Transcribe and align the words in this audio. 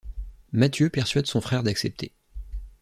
Mathieu 0.51 0.89
persuade 0.89 1.27
son 1.27 1.41
frère 1.41 1.61
d'accepter. 1.61 2.11